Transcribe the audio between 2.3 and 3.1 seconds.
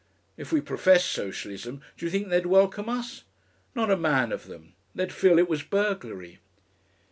welcome